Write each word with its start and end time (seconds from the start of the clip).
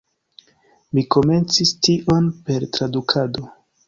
Mi 0.99 1.03
komencis 1.15 1.73
tion 1.89 2.31
per 2.47 2.65
tradukado. 2.79 3.45